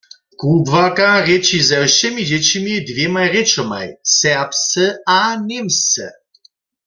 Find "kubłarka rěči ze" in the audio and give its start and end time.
0.39-1.77